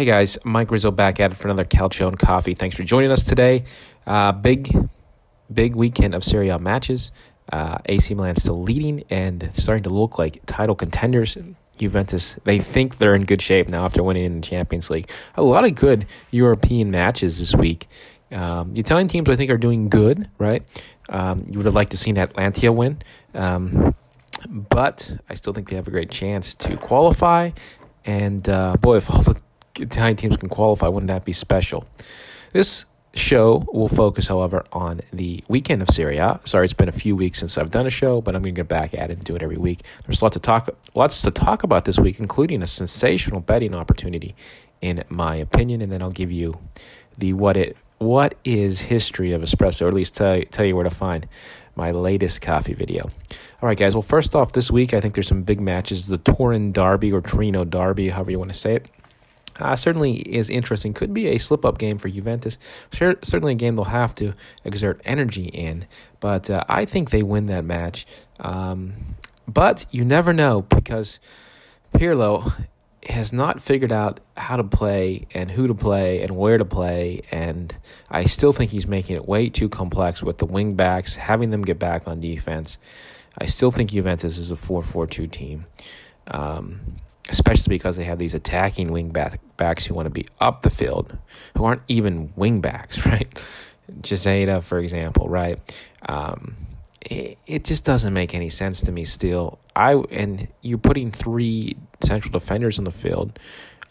Hey 0.00 0.06
guys, 0.06 0.38
Mike 0.44 0.70
Rizzo 0.70 0.90
back 0.90 1.20
at 1.20 1.32
it 1.32 1.34
for 1.34 1.48
another 1.48 1.66
Calcio 1.66 2.08
and 2.08 2.18
Coffee. 2.18 2.54
Thanks 2.54 2.74
for 2.74 2.84
joining 2.84 3.10
us 3.10 3.22
today. 3.22 3.64
Uh, 4.06 4.32
big, 4.32 4.74
big 5.52 5.76
weekend 5.76 6.14
of 6.14 6.24
Serie 6.24 6.48
A 6.48 6.58
matches. 6.58 7.12
Uh, 7.52 7.76
AC 7.84 8.14
Milan 8.14 8.36
still 8.36 8.54
leading 8.54 9.04
and 9.10 9.50
starting 9.52 9.82
to 9.82 9.90
look 9.90 10.18
like 10.18 10.40
title 10.46 10.74
contenders. 10.74 11.36
Juventus, 11.76 12.38
they 12.44 12.60
think 12.60 12.96
they're 12.96 13.14
in 13.14 13.26
good 13.26 13.42
shape 13.42 13.68
now 13.68 13.84
after 13.84 14.02
winning 14.02 14.24
in 14.24 14.40
the 14.40 14.46
Champions 14.46 14.88
League. 14.88 15.10
A 15.36 15.42
lot 15.42 15.66
of 15.66 15.74
good 15.74 16.06
European 16.30 16.90
matches 16.90 17.38
this 17.38 17.54
week. 17.54 17.86
Um, 18.32 18.72
the 18.72 18.80
Italian 18.80 19.06
teams, 19.06 19.28
I 19.28 19.36
think, 19.36 19.50
are 19.50 19.58
doing 19.58 19.90
good, 19.90 20.30
right? 20.38 20.62
Um, 21.10 21.44
you 21.50 21.58
would 21.58 21.66
have 21.66 21.74
liked 21.74 21.90
to 21.90 21.98
seen 21.98 22.16
Atalanta 22.16 22.72
win, 22.72 23.02
um, 23.34 23.94
but 24.48 25.18
I 25.28 25.34
still 25.34 25.52
think 25.52 25.68
they 25.68 25.76
have 25.76 25.88
a 25.88 25.90
great 25.90 26.10
chance 26.10 26.54
to 26.54 26.78
qualify. 26.78 27.50
And 28.06 28.48
uh, 28.48 28.78
boy, 28.78 28.96
if 28.96 29.10
all 29.10 29.20
the 29.20 29.38
Italian 29.80 30.16
teams 30.16 30.36
can 30.36 30.48
qualify, 30.48 30.88
wouldn't 30.88 31.08
that 31.08 31.24
be 31.24 31.32
special? 31.32 31.86
This 32.52 32.84
show 33.14 33.64
will 33.72 33.88
focus, 33.88 34.28
however, 34.28 34.64
on 34.72 35.00
the 35.12 35.42
weekend 35.48 35.82
of 35.82 35.88
Serie 35.90 36.18
A. 36.18 36.40
Sorry, 36.44 36.64
it's 36.64 36.72
been 36.72 36.88
a 36.88 36.92
few 36.92 37.16
weeks 37.16 37.38
since 37.40 37.58
I've 37.58 37.70
done 37.70 37.86
a 37.86 37.90
show, 37.90 38.20
but 38.20 38.36
I'm 38.36 38.42
going 38.42 38.54
to 38.54 38.58
get 38.58 38.68
back 38.68 38.94
at 38.94 39.10
it 39.10 39.18
and 39.18 39.24
do 39.24 39.34
it 39.34 39.42
every 39.42 39.56
week. 39.56 39.80
There's 40.06 40.22
lots 40.22 40.34
to 40.34 40.40
talk, 40.40 40.68
lots 40.94 41.22
to 41.22 41.30
talk 41.30 41.62
about 41.62 41.84
this 41.84 41.98
week, 41.98 42.20
including 42.20 42.62
a 42.62 42.66
sensational 42.66 43.40
betting 43.40 43.74
opportunity, 43.74 44.34
in 44.80 45.04
my 45.08 45.36
opinion, 45.36 45.82
and 45.82 45.90
then 45.90 46.02
I'll 46.02 46.10
give 46.10 46.30
you 46.30 46.58
the 47.18 47.32
what 47.32 47.56
it 47.56 47.76
what 47.98 48.34
is 48.44 48.80
history 48.80 49.32
of 49.32 49.42
espresso, 49.42 49.82
or 49.82 49.88
at 49.88 49.94
least 49.94 50.16
tell, 50.16 50.40
tell 50.50 50.64
you 50.64 50.74
where 50.74 50.84
to 50.84 50.90
find 50.90 51.26
my 51.76 51.90
latest 51.90 52.40
coffee 52.40 52.72
video. 52.72 53.04
All 53.60 53.68
right, 53.68 53.76
guys. 53.76 53.94
Well, 53.94 54.00
first 54.00 54.34
off, 54.34 54.52
this 54.52 54.70
week 54.70 54.94
I 54.94 55.00
think 55.00 55.14
there's 55.14 55.28
some 55.28 55.42
big 55.42 55.60
matches: 55.60 56.06
the 56.06 56.16
Turin 56.16 56.72
Derby 56.72 57.12
or 57.12 57.20
Torino 57.20 57.64
Derby, 57.64 58.08
however 58.10 58.30
you 58.30 58.38
want 58.38 58.52
to 58.52 58.58
say 58.58 58.76
it 58.76 58.90
uh, 59.60 59.76
certainly 59.76 60.16
is 60.16 60.50
interesting. 60.50 60.92
Could 60.94 61.14
be 61.14 61.28
a 61.28 61.38
slip 61.38 61.64
up 61.64 61.78
game 61.78 61.98
for 61.98 62.08
Juventus. 62.08 62.58
Sure, 62.92 63.16
certainly 63.22 63.52
a 63.52 63.56
game 63.56 63.76
they'll 63.76 63.84
have 63.84 64.14
to 64.16 64.34
exert 64.64 65.00
energy 65.04 65.44
in. 65.44 65.86
But 66.20 66.50
uh, 66.50 66.64
I 66.68 66.84
think 66.84 67.10
they 67.10 67.22
win 67.22 67.46
that 67.46 67.64
match. 67.64 68.06
Um, 68.38 68.94
but 69.46 69.86
you 69.90 70.04
never 70.04 70.32
know 70.32 70.62
because 70.62 71.20
Pirlo 71.94 72.52
has 73.08 73.32
not 73.32 73.60
figured 73.60 73.92
out 73.92 74.20
how 74.36 74.56
to 74.56 74.64
play 74.64 75.26
and 75.32 75.50
who 75.50 75.66
to 75.66 75.74
play 75.74 76.22
and 76.22 76.36
where 76.36 76.58
to 76.58 76.64
play. 76.64 77.22
And 77.30 77.74
I 78.10 78.24
still 78.24 78.52
think 78.52 78.70
he's 78.70 78.86
making 78.86 79.16
it 79.16 79.26
way 79.26 79.48
too 79.48 79.68
complex 79.68 80.22
with 80.22 80.38
the 80.38 80.46
wing 80.46 80.74
backs, 80.74 81.16
having 81.16 81.50
them 81.50 81.62
get 81.62 81.78
back 81.78 82.06
on 82.06 82.20
defense. 82.20 82.78
I 83.38 83.46
still 83.46 83.70
think 83.70 83.90
Juventus 83.90 84.38
is 84.38 84.50
a 84.50 84.56
4 84.56 84.82
4 84.82 85.06
2 85.06 85.26
team. 85.26 85.66
Um, 86.28 86.96
especially 87.30 87.76
because 87.76 87.96
they 87.96 88.04
have 88.04 88.18
these 88.18 88.34
attacking 88.34 88.90
wing 88.90 89.10
back, 89.10 89.40
backs 89.56 89.86
who 89.86 89.94
want 89.94 90.06
to 90.06 90.10
be 90.10 90.26
up 90.40 90.62
the 90.62 90.70
field, 90.70 91.16
who 91.56 91.64
aren't 91.64 91.82
even 91.88 92.32
wing 92.36 92.60
backs, 92.60 93.06
right? 93.06 93.28
Jazeta, 94.02 94.62
for 94.62 94.78
example, 94.78 95.28
right? 95.28 95.58
Um, 96.08 96.56
it, 97.00 97.38
it 97.46 97.64
just 97.64 97.84
doesn't 97.84 98.12
make 98.12 98.34
any 98.34 98.48
sense 98.48 98.82
to 98.82 98.92
me 98.92 99.04
still. 99.04 99.58
I 99.74 99.94
and 99.94 100.48
you're 100.60 100.78
putting 100.78 101.10
three 101.10 101.76
central 102.02 102.32
defenders 102.32 102.78
on 102.78 102.84
the 102.84 102.90
field, 102.90 103.38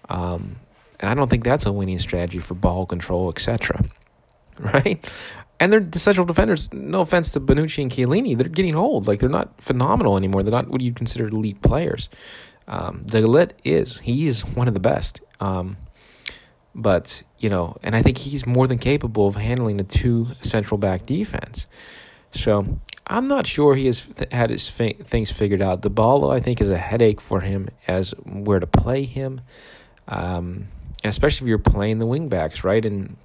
um, 0.10 0.58
and 1.00 1.10
I 1.10 1.14
don't 1.14 1.30
think 1.30 1.44
that's 1.44 1.66
a 1.66 1.72
winning 1.72 2.00
strategy 2.00 2.40
for 2.40 2.54
ball 2.54 2.86
control, 2.86 3.30
etc. 3.30 3.86
Right? 4.60 5.10
And 5.62 5.72
they're 5.72 5.80
the 5.80 6.00
central 6.00 6.26
defenders. 6.26 6.73
No 6.73 7.00
offense 7.00 7.32
to 7.32 7.40
Bonucci 7.40 7.82
and 7.82 7.90
Chiellini, 7.90 8.38
they're 8.38 8.50
getting 8.50 8.76
old. 8.76 9.08
Like 9.08 9.20
they're 9.20 9.30
not 9.30 9.62
phenomenal 9.62 10.17
anymore. 10.17 10.44
They're 10.44 10.52
not 10.52 10.67
what 10.67 10.82
you 10.82 10.94
consider 10.94 11.30
elite 11.30 11.62
players. 11.62 12.10
Um, 12.70 13.03
De 13.06 13.22
Ligt 13.22 13.52
is 13.64 14.00
he 14.00 14.28
is 14.28 14.45
one 14.45 14.67
of 14.67 14.73
the 14.73 14.80
best. 14.80 15.22
Um, 15.39 15.78
but 16.76 17.23
you 17.39 17.50
know, 17.50 17.76
and 17.84 17.95
I 17.95 18.02
think 18.02 18.20
he's 18.20 18.45
more 18.45 18.67
than 18.67 18.77
capable 18.77 19.27
of 19.27 19.36
handling 19.36 19.80
a 19.80 19.83
two 19.83 20.27
central 20.42 20.77
back 20.77 21.05
defense. 21.05 21.67
So 22.32 22.80
I'm 23.08 23.27
not 23.27 23.48
sure 23.48 23.76
he 23.76 23.88
has 23.88 24.08
had 24.32 24.52
his 24.52 24.70
fi- 24.70 24.93
things 24.93 25.32
figured 25.32 25.61
out. 25.61 25.82
Dybala, 25.82 26.33
I 26.33 26.39
think, 26.39 26.61
is 26.61 26.70
a 26.70 26.77
headache 26.77 27.20
for 27.20 27.42
him 27.42 27.70
as 27.88 28.11
where 28.23 28.60
to 28.60 28.67
play 28.67 29.04
him, 29.04 29.42
um, 30.08 30.67
especially 31.04 31.45
if 31.45 31.49
you're 31.49 31.58
playing 31.58 31.98
the 31.98 32.05
wingbacks, 32.05 32.64
right? 32.64 32.86
And 32.86 33.17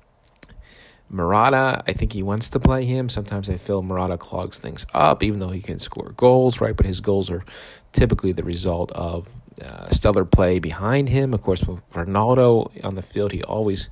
Morata, 1.11 1.85
I 1.87 1.93
think 1.93 2.15
he 2.15 2.23
wants 2.23 2.49
to 2.51 2.61
play 2.61 2.87
him. 2.87 3.11
Sometimes 3.11 3.51
I 3.51 3.57
feel 3.57 3.83
Morata 3.83 4.17
clogs 4.17 4.59
things 4.59 4.87
up, 4.95 5.23
even 5.23 5.39
though 5.39 5.51
he 5.51 5.61
can 5.61 5.79
score 5.79 6.13
goals, 6.17 6.63
right? 6.63 6.75
But 6.75 6.87
his 6.87 7.01
goals 7.01 7.31
are 7.31 7.45
typically 7.93 8.33
the 8.33 8.43
result 8.43 8.91
of 8.93 9.29
uh, 9.63 9.91
stellar 9.91 10.25
play 10.25 10.59
behind 10.59 11.09
him. 11.09 11.35
Of 11.35 11.43
course, 11.43 11.65
with 11.65 11.89
Ronaldo 11.91 12.71
on 12.85 12.95
the 12.95 13.03
field, 13.03 13.33
he 13.33 13.43
always 13.43 13.89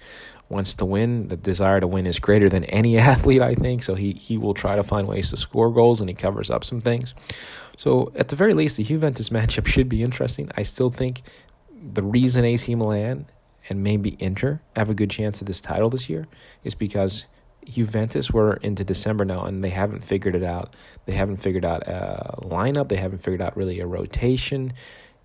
wants 0.49 0.75
to 0.77 0.85
win. 0.85 1.29
The 1.29 1.37
desire 1.37 1.81
to 1.81 1.87
win 1.87 2.07
is 2.07 2.19
greater 2.19 2.49
than 2.49 2.65
any 2.67 2.99
athlete, 3.11 3.41
I 3.41 3.55
think. 3.55 3.83
So 3.83 3.95
he, 3.95 4.13
he 4.13 4.39
will 4.39 4.55
try 4.55 4.77
to 4.77 4.83
find 4.83 5.09
ways 5.09 5.31
to 5.31 5.37
score 5.37 5.73
goals 5.73 6.01
and 6.01 6.09
he 6.09 6.15
covers 6.15 6.51
up 6.51 6.65
some 6.65 6.81
things. 6.81 7.15
So 7.77 8.13
at 8.15 8.29
the 8.29 8.37
very 8.37 8.55
least, 8.55 8.77
the 8.77 8.85
Juventus 8.85 9.29
matchup 9.37 9.67
should 9.67 9.89
be 9.89 10.03
interesting. 10.03 10.51
I 10.57 10.63
still 10.63 10.91
think 10.91 11.23
the 11.83 12.03
reason 12.03 12.45
AC 12.45 12.75
Milan 12.75 13.27
and 13.69 13.83
maybe 13.83 14.17
Inter 14.19 14.61
have 14.77 14.91
a 14.91 14.95
good 14.95 15.11
chance 15.11 15.41
at 15.41 15.47
this 15.47 15.61
title 15.61 15.89
this 15.89 16.09
year 16.09 16.27
is 16.65 16.75
because 16.75 17.27
Juventus 17.65 18.31
were 18.31 18.55
into 18.55 18.85
December 18.85 19.25
now 19.25 19.45
and 19.45 19.63
they 19.63 19.71
haven't 19.71 20.03
figured 20.03 20.35
it 20.35 20.43
out. 20.43 20.75
They 21.07 21.13
haven't 21.13 21.37
figured 21.37 21.65
out 21.65 21.87
a 21.87 22.39
lineup. 22.43 22.89
They 22.89 22.97
haven't 22.97 23.19
figured 23.19 23.41
out 23.41 23.57
really 23.57 23.81
a 23.81 23.87
rotation. 23.87 24.73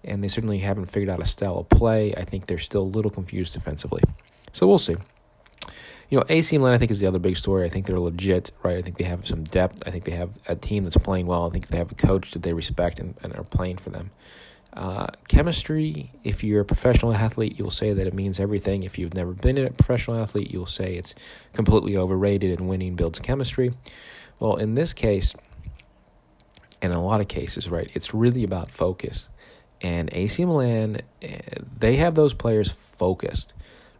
And 0.08 0.24
they 0.24 0.28
certainly 0.28 0.60
haven't 0.60 0.86
figured 0.86 1.10
out 1.10 1.22
a 1.22 1.26
style 1.26 1.58
of 1.58 1.70
play. 1.70 2.14
I 2.16 2.24
think 2.24 2.48
they're 2.48 2.58
still 2.58 2.84
a 2.84 2.84
little 2.84 3.12
confused 3.12 3.54
defensively. 3.54 4.02
So 4.54 4.68
we'll 4.68 4.78
see. 4.78 4.96
You 6.10 6.18
know, 6.18 6.24
AC 6.30 6.58
Milan, 6.58 6.74
I 6.74 6.78
think, 6.78 6.90
is 6.90 7.00
the 7.00 7.08
other 7.08 7.20
big 7.20 7.36
story. 7.36 7.66
I 7.66 7.70
think 7.70 7.86
they're 7.86 8.00
legit, 8.00 8.52
right? 8.64 8.78
I 8.78 8.82
think 8.82 8.98
they 8.98 9.04
have 9.04 9.28
some 9.28 9.44
depth. 9.44 9.84
I 9.86 9.92
think 9.92 10.06
they 10.06 10.14
have 10.14 10.30
a 10.48 10.56
team 10.56 10.86
that's 10.86 10.96
playing 10.96 11.28
well. 11.28 11.46
I 11.46 11.50
think 11.50 11.68
they 11.68 11.78
have 11.78 11.92
a 11.92 11.96
coach 11.96 12.32
that 12.32 12.44
they 12.44 12.54
respect 12.54 13.00
and, 13.00 13.16
and 13.22 13.36
are 13.36 13.44
playing 13.44 13.78
for 13.78 13.90
them. 13.90 14.12
Uh, 14.72 15.08
chemistry, 15.28 16.12
if 16.24 16.44
you're 16.44 16.62
a 16.62 16.66
professional 16.66 17.14
athlete, 17.14 17.58
you'll 17.58 17.72
say 17.72 17.94
that 17.94 18.08
it 18.08 18.14
means 18.14 18.40
everything. 18.40 18.84
If 18.84 18.98
you've 18.98 19.16
never 19.16 19.34
been 19.34 19.58
a 19.58 19.72
professional 19.72 20.18
athlete, 20.18 20.52
you'll 20.52 20.66
say 20.66 20.96
it's 20.96 21.16
completely 21.54 21.98
overrated 21.98 22.58
and 22.58 22.70
winning 22.70 22.96
builds 22.96 23.20
chemistry. 23.20 23.74
Well, 24.40 24.56
in 24.56 24.76
this 24.76 24.94
case, 24.94 25.34
and 26.82 26.94
in 26.94 26.98
a 26.98 27.04
lot 27.04 27.22
of 27.22 27.28
cases, 27.28 27.70
right, 27.70 27.90
it's 27.94 28.14
really 28.14 28.44
about 28.44 28.70
focus. 28.70 29.28
And 29.82 30.10
AC 30.12 30.44
Milan, 30.46 31.02
eh, 31.22 31.40
they 31.78 31.98
have 31.98 32.16
those 32.16 32.34
players 32.34 32.72
focused, 32.72 33.54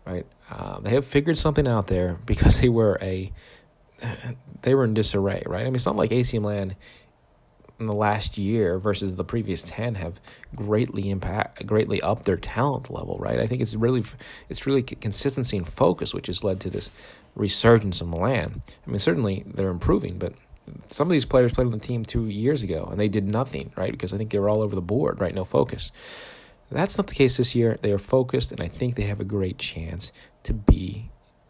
right? 0.06 0.26
Uh, 0.50 0.80
they 0.80 0.92
have 0.92 1.06
figured 1.06 1.38
something 1.38 1.68
out 1.68 1.88
there 1.88 2.18
because 2.26 2.62
they 2.62 2.70
were 2.70 2.98
a 3.02 3.32
they 4.62 4.76
were 4.76 4.84
in 4.84 4.94
disarray, 4.94 5.44
right? 5.46 5.66
I 5.66 5.70
mean, 5.70 5.80
not 5.86 5.96
like 5.96 6.12
AC 6.12 6.38
Milan 6.40 6.76
in 7.80 7.86
the 7.86 7.94
last 7.94 8.38
year 8.38 8.80
versus 8.80 9.16
the 9.16 9.24
previous 9.24 9.62
10 9.64 9.96
have 9.96 10.20
greatly 10.56 11.10
impact 11.10 11.66
greatly 11.66 12.02
upped 12.02 12.26
their 12.26 12.38
talent 12.38 12.90
level 12.90 13.18
right 13.20 13.40
i 13.40 13.46
think 13.46 13.62
it's 13.62 13.76
really 13.76 14.04
it's 14.50 14.66
really 14.66 14.82
consistency 14.82 15.58
and 15.58 15.68
focus 15.68 16.14
which 16.14 16.28
has 16.28 16.44
led 16.44 16.60
to 16.60 16.70
this 16.70 16.90
resurgence 17.36 18.02
of 18.02 18.08
milan 18.08 18.62
i 18.86 18.90
mean 18.90 19.00
certainly 19.00 19.44
they're 19.46 19.70
improving 19.70 20.18
but 20.18 20.34
some 20.90 21.08
of 21.08 21.12
these 21.12 21.26
players 21.26 21.52
played 21.52 21.66
on 21.66 21.72
the 21.72 21.80
team 21.80 22.04
two 22.04 22.28
years 22.28 22.64
ago 22.64 22.88
and 22.90 23.00
they 23.00 23.08
did 23.08 23.26
nothing 23.26 23.72
right 23.76 23.92
because 23.92 24.14
i 24.14 24.18
think 24.18 24.32
they 24.32 24.40
were 24.40 24.50
all 24.50 24.62
over 24.62 24.76
the 24.76 24.82
board 24.82 25.20
right 25.20 25.36
no 25.36 25.44
focus 25.44 25.92
that's 26.70 26.98
not 26.98 27.08
the 27.08 27.16
case 27.16 27.38
this 27.38 27.56
year 27.56 27.78
they 27.82 27.92
are 27.92 27.98
focused 27.98 28.52
and 28.52 28.62
i 28.62 28.68
think 28.68 28.96
they 28.96 29.04
have 29.04 29.20
a 29.20 29.26
great 29.26 29.58
chance 29.58 30.12
to 30.44 30.54
be 30.54 31.10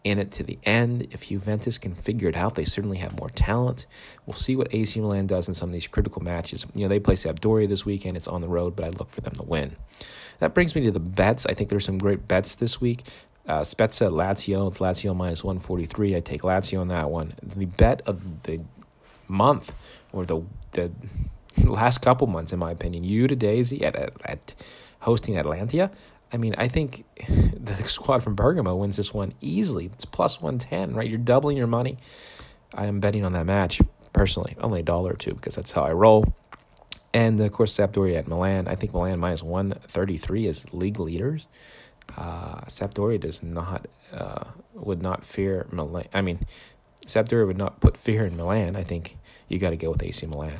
in 0.09 0.19
it 0.19 0.31
to 0.31 0.43
the 0.43 0.57
end. 0.63 1.07
If 1.11 1.27
Juventus 1.27 1.77
can 1.77 1.93
figure 1.93 2.29
it 2.29 2.35
out, 2.35 2.55
they 2.55 2.63
certainly 2.63 2.97
have 2.99 3.19
more 3.19 3.29
talent. 3.29 3.85
We'll 4.25 4.35
see 4.35 4.55
what 4.55 4.73
AC 4.73 4.99
Milan 5.01 5.27
does 5.27 5.47
in 5.47 5.53
some 5.53 5.69
of 5.69 5.73
these 5.73 5.87
critical 5.87 6.23
matches. 6.23 6.65
You 6.73 6.83
know, 6.83 6.87
they 6.87 6.99
play 6.99 7.15
Sampdoria 7.15 7.67
this 7.67 7.85
weekend. 7.85 8.15
It's 8.15 8.27
on 8.27 8.41
the 8.41 8.47
road, 8.47 8.75
but 8.75 8.85
I 8.85 8.89
look 8.89 9.09
for 9.09 9.21
them 9.21 9.33
to 9.33 9.43
win. 9.43 9.75
That 10.39 10.53
brings 10.53 10.75
me 10.75 10.83
to 10.85 10.91
the 10.91 10.99
bets. 10.99 11.45
I 11.45 11.53
think 11.53 11.69
there's 11.69 11.85
some 11.85 11.97
great 11.97 12.27
bets 12.27 12.55
this 12.55 12.79
week. 12.79 13.03
Uh, 13.47 13.63
Spezia 13.63 14.09
Lazio, 14.09 14.71
Lazio 14.77 15.15
minus 15.15 15.43
143. 15.43 16.15
I 16.15 16.19
take 16.19 16.41
Lazio 16.41 16.81
on 16.81 16.89
that 16.89 17.09
one. 17.09 17.33
The 17.41 17.65
bet 17.65 18.01
of 18.05 18.43
the 18.43 18.61
month, 19.27 19.75
or 20.11 20.25
the 20.25 20.41
the 20.71 20.91
last 21.65 21.99
couple 21.99 22.27
months, 22.27 22.53
in 22.53 22.59
my 22.59 22.71
opinion, 22.71 23.03
Udinese 23.03 23.81
at, 23.81 23.95
at 24.23 24.55
hosting 25.01 25.37
Atalanta. 25.37 25.91
I 26.31 26.37
mean, 26.37 26.55
I 26.57 26.67
think 26.67 27.05
the 27.27 27.75
squad 27.87 28.23
from 28.23 28.35
Bergamo 28.35 28.75
wins 28.75 28.97
this 28.97 29.13
one 29.13 29.33
easily. 29.41 29.85
It's 29.85 30.05
plus 30.05 30.41
110, 30.41 30.93
right? 30.95 31.09
You're 31.09 31.19
doubling 31.19 31.57
your 31.57 31.67
money. 31.67 31.97
I 32.73 32.85
am 32.85 32.99
betting 32.99 33.23
on 33.23 33.33
that 33.33 33.45
match 33.45 33.81
personally, 34.13 34.55
only 34.59 34.81
a 34.81 34.83
dollar 34.83 35.13
or 35.13 35.15
two 35.15 35.33
because 35.33 35.55
that's 35.55 35.71
how 35.71 35.83
I 35.83 35.93
roll. 35.93 36.25
And 37.13 37.39
of 37.39 37.51
course, 37.51 37.75
Sampdoria 37.75 38.19
at 38.19 38.27
Milan. 38.27 38.67
I 38.67 38.75
think 38.75 38.93
Milan 38.93 39.19
minus 39.19 39.41
133 39.41 40.47
is 40.47 40.73
league 40.73 40.99
leaders. 40.99 41.47
Uh, 42.15 42.61
Sampdoria 42.65 43.19
does 43.19 43.41
not, 43.41 43.87
uh, 44.13 44.45
would 44.73 45.01
not 45.01 45.25
fear 45.25 45.67
Milan. 45.71 46.05
I 46.13 46.21
mean, 46.21 46.39
Sampdoria 47.07 47.47
would 47.47 47.57
not 47.57 47.79
put 47.79 47.97
fear 47.97 48.25
in 48.25 48.37
Milan. 48.37 48.75
I 48.75 48.83
think 48.83 49.17
you 49.47 49.59
got 49.59 49.71
to 49.71 49.77
go 49.77 49.91
with 49.91 50.03
AC 50.03 50.25
Milan. 50.27 50.59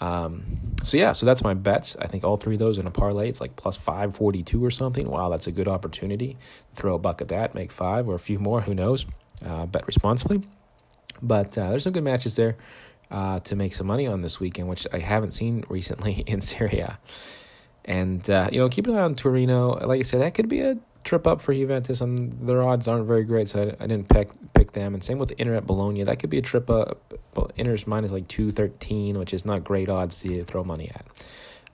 Um, 0.00 0.74
so 0.82 0.96
yeah, 0.96 1.12
so 1.12 1.26
that's 1.26 1.44
my 1.44 1.54
bets. 1.54 1.94
I 2.00 2.06
think 2.06 2.24
all 2.24 2.36
three 2.36 2.54
of 2.54 2.58
those 2.58 2.78
in 2.78 2.86
a 2.86 2.90
parlay, 2.90 3.28
it's 3.28 3.40
like 3.40 3.56
plus 3.56 3.76
five 3.76 4.14
forty 4.16 4.42
two 4.42 4.64
or 4.64 4.70
something. 4.70 5.08
Wow, 5.08 5.28
that's 5.28 5.46
a 5.46 5.52
good 5.52 5.68
opportunity. 5.68 6.38
Throw 6.74 6.94
a 6.94 6.98
buck 6.98 7.20
at 7.20 7.28
that, 7.28 7.54
make 7.54 7.70
five 7.70 8.08
or 8.08 8.14
a 8.14 8.18
few 8.18 8.38
more. 8.38 8.62
Who 8.62 8.74
knows? 8.74 9.06
Uh, 9.44 9.66
bet 9.66 9.86
responsibly. 9.86 10.42
But 11.22 11.56
uh, 11.58 11.70
there's 11.70 11.84
some 11.84 11.92
good 11.92 12.04
matches 12.04 12.36
there 12.36 12.56
uh, 13.10 13.40
to 13.40 13.56
make 13.56 13.74
some 13.74 13.86
money 13.86 14.06
on 14.06 14.22
this 14.22 14.40
weekend, 14.40 14.68
which 14.68 14.86
I 14.92 14.98
haven't 14.98 15.32
seen 15.32 15.64
recently 15.68 16.24
in 16.26 16.40
Serie 16.40 16.80
A. 16.80 16.98
And 17.84 18.28
uh, 18.28 18.48
you 18.50 18.58
know, 18.58 18.68
keep 18.70 18.86
an 18.86 18.94
eye 18.94 19.00
on 19.00 19.14
Torino. 19.14 19.86
Like 19.86 20.00
I 20.00 20.02
said, 20.02 20.22
that 20.22 20.32
could 20.34 20.48
be 20.48 20.60
a 20.60 20.78
trip 21.04 21.26
up 21.26 21.42
for 21.42 21.52
Juventus, 21.52 22.00
and 22.00 22.48
their 22.48 22.62
odds 22.62 22.88
aren't 22.88 23.06
very 23.06 23.24
great, 23.24 23.48
so 23.48 23.74
I, 23.78 23.84
I 23.84 23.86
didn't 23.86 24.08
pick 24.08 24.30
them. 24.72 24.94
And 24.94 25.02
same 25.02 25.18
with 25.18 25.32
Inter 25.32 25.54
at 25.54 25.66
Bologna, 25.66 26.04
that 26.04 26.18
could 26.18 26.30
be 26.30 26.38
a 26.38 26.42
trip 26.42 26.70
up. 26.70 27.14
Inter's 27.56 27.86
minus 27.86 28.12
like 28.12 28.28
two 28.28 28.50
thirteen, 28.50 29.18
which 29.18 29.32
is 29.32 29.44
not 29.44 29.64
great 29.64 29.88
odds 29.88 30.20
to 30.20 30.44
throw 30.44 30.64
money 30.64 30.90
at, 30.94 31.06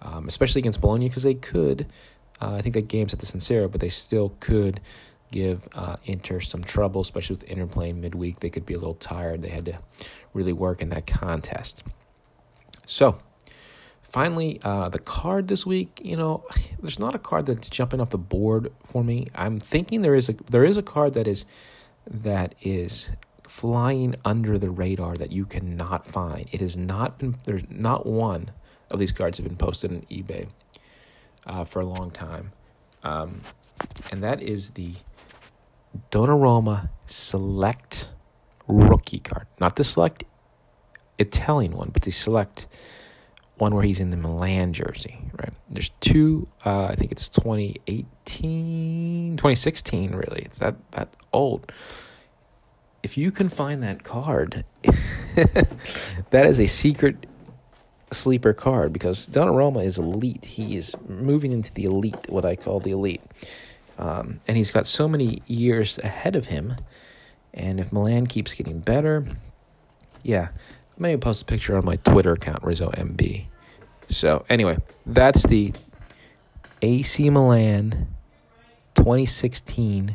um, 0.03 0.27
especially 0.27 0.61
against 0.61 0.81
Bologna 0.81 1.09
because 1.09 1.23
they 1.23 1.35
could. 1.35 1.87
Uh, 2.41 2.55
I 2.55 2.63
think 2.63 2.75
that 2.75 2.89
game's 2.89 3.13
at 3.15 3.21
the 3.21 3.27
San 3.27 3.41
Siro, 3.41 3.71
but 3.71 3.81
they 3.81 3.89
still 3.89 4.35
could 4.41 4.81
give 5.33 5.69
uh, 5.75 5.97
Inter 6.05 6.41
some 6.41 6.63
trouble, 6.63 7.01
especially 7.01 7.35
with 7.35 7.45
Inter 7.45 7.67
playing 7.67 8.01
midweek. 8.01 8.41
They 8.41 8.51
could 8.51 8.67
be 8.67 8.75
a 8.75 8.79
little 8.79 8.95
tired. 8.95 9.43
They 9.43 9.49
had 9.49 9.65
to 9.65 9.79
really 10.35 10.53
work 10.53 10.83
in 10.83 10.91
that 10.91 11.07
contest. 11.07 11.83
So 12.87 13.19
finally, 14.03 14.61
uh, 14.63 14.89
the 14.89 14.99
card 14.99 15.49
this 15.49 15.67
week. 15.67 16.01
You 16.05 16.17
know, 16.17 16.45
there's 16.81 16.99
not 16.99 17.15
a 17.15 17.19
card 17.19 17.47
that's 17.47 17.69
jumping 17.69 18.01
off 18.01 18.11
the 18.11 18.19
board 18.19 18.73
for 18.85 19.03
me. 19.03 19.29
I'm 19.35 19.59
thinking 19.59 20.03
there 20.03 20.15
is 20.15 20.29
a 20.29 20.35
there 20.51 20.65
is 20.65 20.77
a 20.77 20.83
card 20.83 21.15
that 21.15 21.27
is 21.27 21.45
that 22.09 22.55
is 22.63 23.11
flying 23.49 24.15
under 24.25 24.59
the 24.59 24.71
radar 24.71 25.15
that 25.15 25.33
you 25.33 25.47
cannot 25.47 26.05
find. 26.05 26.49
It 26.53 26.61
has 26.61 26.77
not 26.77 27.19
been 27.19 27.37
there's 27.45 27.63
not 27.69 28.07
one 28.07 28.51
of 28.91 28.99
these 28.99 29.13
cards 29.13 29.39
have 29.39 29.47
been 29.47 29.57
posted 29.57 29.91
on 29.93 30.03
eBay 30.03 30.49
uh, 31.47 31.65
for 31.65 31.81
a 31.81 31.87
long 31.87 32.11
time, 32.11 32.53
um, 33.03 33.41
and 34.11 34.23
that 34.23 34.43
is 34.43 34.71
the 34.71 34.95
Donnarumma 36.11 36.91
Select 37.07 38.11
rookie 38.69 39.21
card, 39.21 39.47
not 39.61 39.77
the 39.77 39.85
Select 39.85 40.25
Italian 41.19 41.73
one, 41.73 41.91
but 41.93 42.03
the 42.03 42.11
Select 42.11 42.67
one 43.59 43.75
where 43.75 43.85
he's 43.85 44.01
in 44.01 44.11
the 44.11 44.17
Milan 44.17 44.73
jersey, 44.73 45.19
right? 45.39 45.53
There's 45.71 45.91
two, 46.01 46.49
uh, 46.65 46.87
I 46.87 46.95
think 46.95 47.13
it's 47.13 47.29
2018, 47.29 49.37
2016, 49.37 50.15
really. 50.15 50.43
It's 50.43 50.59
that, 50.59 50.77
that 50.93 51.09
old. 51.33 51.73
If 53.03 53.17
you 53.17 53.31
can 53.31 53.49
find 53.49 53.83
that 53.83 54.05
card, 54.05 54.65
that 56.31 56.47
is 56.47 56.61
a 56.61 56.67
secret 56.67 57.27
sleeper 58.11 58.53
card 58.53 58.93
because 58.93 59.29
Donnarumma 59.29 59.85
is 59.85 59.99
elite. 59.99 60.45
He 60.45 60.77
is 60.77 60.95
moving 61.09 61.53
into 61.53 61.73
the 61.73 61.85
elite, 61.85 62.29
what 62.29 62.45
I 62.45 62.57
call 62.57 62.81
the 62.81 62.91
elite. 62.91 63.23
Um, 63.99 64.41
and 64.47 64.57
he's 64.57 64.71
got 64.71 64.87
so 64.87 65.09
many 65.09 65.43
years 65.47 65.99
ahead 65.99 66.37
of 66.37 66.47
him. 66.47 66.77
And 67.55 67.81
if 67.81 67.93
Milan 67.93 68.27
keeps 68.27 68.53
getting 68.53 68.81
better, 68.81 69.27
yeah, 70.23 70.49
maybe 70.99 71.19
post 71.19 71.43
a 71.43 71.45
picture 71.45 71.77
on 71.77 71.85
my 71.85 71.97
Twitter 71.97 72.33
account, 72.33 72.63
Rizzo 72.63 72.91
MB. 72.91 73.47
So 74.09 74.45
anyway, 74.49 74.79
that's 75.05 75.47
the 75.47 75.73
AC 76.83 77.31
Milan 77.31 78.09
2016 78.95 80.15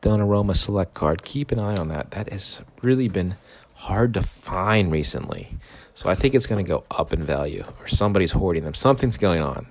Donnarumma 0.00 0.56
Select 0.56 0.94
card. 0.94 1.22
Keep 1.22 1.52
an 1.52 1.58
eye 1.58 1.76
on 1.76 1.88
that. 1.88 2.10
That 2.12 2.30
has 2.30 2.62
really 2.82 3.08
been 3.08 3.36
hard 3.74 4.14
to 4.14 4.22
find 4.22 4.92
recently. 4.92 5.56
So 5.94 6.08
I 6.08 6.14
think 6.14 6.34
it's 6.34 6.46
going 6.46 6.64
to 6.64 6.68
go 6.68 6.84
up 6.90 7.12
in 7.12 7.22
value, 7.22 7.64
or 7.80 7.86
somebody's 7.86 8.32
hoarding 8.32 8.64
them. 8.64 8.74
Something's 8.74 9.18
going 9.18 9.42
on. 9.42 9.66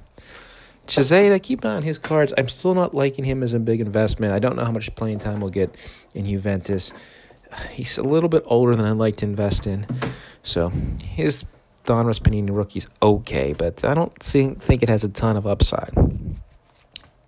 Shazade, 0.87 1.31
I 1.31 1.39
keep 1.39 1.63
an 1.63 1.71
eye 1.71 1.75
on 1.75 1.83
his 1.83 1.97
cards. 1.97 2.33
I'm 2.37 2.49
still 2.49 2.73
not 2.73 2.93
liking 2.93 3.23
him 3.23 3.43
as 3.43 3.53
a 3.53 3.59
big 3.59 3.81
investment. 3.81 4.33
I 4.33 4.39
don't 4.39 4.55
know 4.55 4.65
how 4.65 4.71
much 4.71 4.93
playing 4.95 5.19
time 5.19 5.39
we'll 5.39 5.49
get 5.49 5.75
in 6.13 6.25
Juventus. 6.25 6.91
He's 7.71 7.97
a 7.97 8.03
little 8.03 8.29
bit 8.29 8.43
older 8.45 8.75
than 8.75 8.85
I'd 8.85 8.97
like 8.97 9.17
to 9.17 9.25
invest 9.25 9.67
in. 9.67 9.85
So 10.43 10.69
his 11.03 11.45
Donruss 11.83 12.19
Panini 12.19 12.55
rookie's 12.55 12.87
okay, 13.01 13.53
but 13.53 13.83
I 13.83 13.93
don't 13.93 14.21
see, 14.23 14.49
think 14.49 14.83
it 14.83 14.89
has 14.89 15.03
a 15.03 15.09
ton 15.09 15.37
of 15.37 15.47
upside. 15.47 15.93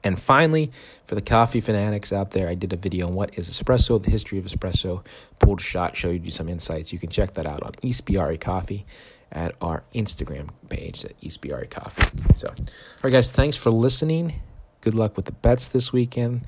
And 0.03 0.19
finally, 0.19 0.71
for 1.05 1.15
the 1.15 1.21
coffee 1.21 1.61
fanatics 1.61 2.11
out 2.11 2.31
there, 2.31 2.49
I 2.49 2.55
did 2.55 2.73
a 2.73 2.75
video 2.75 3.07
on 3.07 3.13
what 3.13 3.37
is 3.37 3.49
espresso, 3.49 4.03
the 4.03 4.11
history 4.11 4.37
of 4.37 4.45
espresso, 4.45 5.03
pulled 5.39 5.61
shot, 5.61 5.95
showed 5.95 6.23
you 6.25 6.31
some 6.31 6.49
insights. 6.49 6.91
You 6.91 6.99
can 6.99 7.09
check 7.09 7.33
that 7.35 7.45
out 7.45 7.63
on 7.63 7.71
Eastbiari 7.83 8.39
Coffee 8.39 8.85
at 9.31 9.55
our 9.61 9.83
Instagram 9.95 10.49
page 10.69 11.05
at 11.05 11.19
Eastbiari 11.21 11.69
Coffee. 11.69 12.03
So, 12.37 12.49
all 12.49 12.65
right, 13.01 13.13
guys, 13.13 13.31
thanks 13.31 13.55
for 13.55 13.71
listening. 13.71 14.41
Good 14.81 14.93
luck 14.93 15.15
with 15.15 15.25
the 15.25 15.31
bets 15.31 15.69
this 15.69 15.93
weekend, 15.93 16.41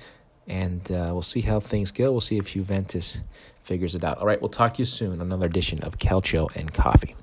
and 0.47 0.81
uh, 0.91 1.09
we'll 1.11 1.21
see 1.21 1.41
how 1.41 1.59
things 1.59 1.91
go. 1.91 2.11
We'll 2.11 2.21
see 2.21 2.37
if 2.37 2.53
Juventus 2.53 3.21
figures 3.63 3.95
it 3.95 4.03
out. 4.03 4.19
All 4.19 4.27
right, 4.27 4.39
we'll 4.39 4.49
talk 4.49 4.75
to 4.75 4.79
you 4.79 4.85
soon. 4.85 5.21
Another 5.21 5.47
edition 5.47 5.81
of 5.83 5.97
Calcio 5.97 6.55
and 6.55 6.73
Coffee. 6.73 7.15